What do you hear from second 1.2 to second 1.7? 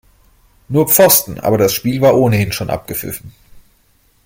aber